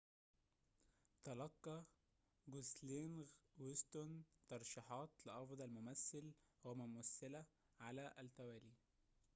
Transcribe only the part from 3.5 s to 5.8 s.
وستون ترشيحات لأفضل